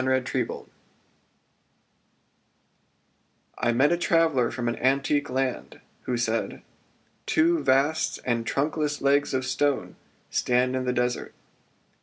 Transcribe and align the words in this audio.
Text[edit] 0.03 0.65
I 3.59 3.71
met 3.71 3.91
a 3.91 3.97
traveller 3.97 4.49
from 4.49 4.67
an 4.67 4.75
antique 4.79 5.29
land 5.29 5.79
Who 6.07 6.17
said: 6.17 6.63
Two 7.27 7.59
vast 7.59 8.17
and 8.25 8.43
trunkless 8.43 9.01
legs 9.03 9.31
of 9.35 9.45
stone 9.45 9.97
Stand 10.31 10.75
in 10.75 10.85
the 10.85 10.91
desart. 10.93 11.33